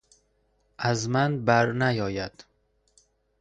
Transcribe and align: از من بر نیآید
از 0.77 1.09
من 1.09 1.45
بر 1.45 1.71
نیآید 1.71 2.45